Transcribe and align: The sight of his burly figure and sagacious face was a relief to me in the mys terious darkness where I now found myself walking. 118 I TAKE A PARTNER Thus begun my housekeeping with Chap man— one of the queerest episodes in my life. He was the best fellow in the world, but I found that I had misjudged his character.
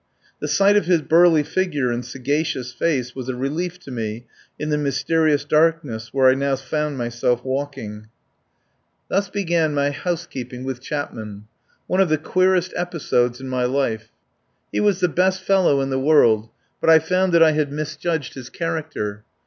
The 0.39 0.47
sight 0.47 0.75
of 0.75 0.87
his 0.87 1.03
burly 1.03 1.43
figure 1.43 1.91
and 1.91 2.03
sagacious 2.03 2.73
face 2.73 3.13
was 3.13 3.29
a 3.29 3.35
relief 3.35 3.77
to 3.81 3.91
me 3.91 4.25
in 4.57 4.69
the 4.69 4.77
mys 4.79 5.03
terious 5.03 5.47
darkness 5.47 6.11
where 6.11 6.27
I 6.27 6.33
now 6.33 6.55
found 6.55 6.97
myself 6.97 7.45
walking. 7.45 8.07
118 9.09 9.11
I 9.11 9.11
TAKE 9.11 9.11
A 9.11 9.11
PARTNER 9.11 9.15
Thus 9.15 9.29
begun 9.29 9.73
my 9.75 9.91
housekeeping 9.91 10.63
with 10.63 10.81
Chap 10.81 11.13
man— 11.13 11.43
one 11.85 12.01
of 12.01 12.09
the 12.09 12.17
queerest 12.17 12.73
episodes 12.75 13.39
in 13.39 13.47
my 13.47 13.65
life. 13.65 14.09
He 14.71 14.79
was 14.79 15.01
the 15.01 15.07
best 15.07 15.43
fellow 15.43 15.81
in 15.81 15.91
the 15.91 15.99
world, 15.99 16.49
but 16.81 16.89
I 16.89 16.97
found 16.97 17.31
that 17.33 17.43
I 17.43 17.51
had 17.51 17.71
misjudged 17.71 18.33
his 18.33 18.49
character. 18.49 19.23